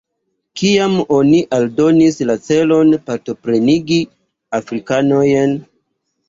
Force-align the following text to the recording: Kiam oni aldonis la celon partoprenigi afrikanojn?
Kiam 0.59 0.93
oni 1.17 1.41
aldonis 1.57 2.17
la 2.29 2.37
celon 2.45 2.89
partoprenigi 3.11 4.01
afrikanojn? 4.61 5.55